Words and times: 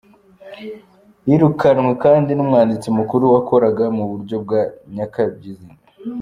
Hirukanwe 1.25 1.91
kandi 2.03 2.31
n'umwanditsi 2.33 2.87
mukuru 2.97 3.23
wakoraga 3.33 3.85
mu 3.97 4.03
buryo 4.11 4.35
bwa 4.43 4.61
nyakabyizi. 4.95 5.69